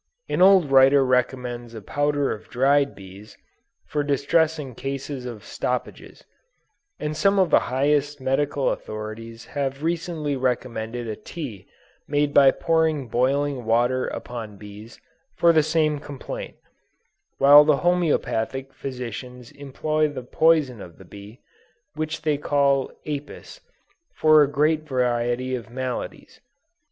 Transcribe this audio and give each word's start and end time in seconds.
An 0.27 0.41
old 0.41 0.71
writer 0.71 1.05
recommends 1.05 1.75
a 1.75 1.79
powder 1.83 2.31
of 2.33 2.49
dried 2.49 2.95
bees, 2.95 3.37
for 3.85 4.03
distressing 4.03 4.73
cases 4.73 5.27
of 5.27 5.43
stoppages; 5.45 6.23
and 6.99 7.15
some 7.15 7.37
of 7.37 7.51
the 7.51 7.59
highest 7.69 8.19
medical 8.19 8.71
authorities 8.71 9.45
have 9.53 9.83
recently 9.83 10.35
recommended 10.35 11.07
a 11.07 11.15
tea 11.15 11.67
made 12.07 12.33
by 12.33 12.49
pouring 12.49 13.09
boiling 13.09 13.63
water 13.63 14.07
upon 14.07 14.57
bees, 14.57 14.99
for 15.35 15.53
the 15.53 15.61
same 15.61 15.99
complaint, 15.99 16.55
while 17.37 17.63
the 17.63 17.77
homeopathic 17.85 18.73
physicians 18.73 19.51
employ 19.51 20.07
the 20.07 20.23
poison 20.23 20.81
of 20.81 20.97
the 20.97 21.05
bee, 21.05 21.41
which 21.93 22.23
they 22.23 22.37
call 22.39 22.91
apis, 23.05 23.61
for 24.15 24.41
a 24.41 24.47
great 24.51 24.81
variety 24.81 25.53
of 25.53 25.69
maladies. 25.69 26.41